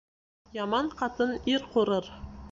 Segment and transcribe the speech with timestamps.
[0.57, 2.09] Яман ҡатын ир ҡурыр.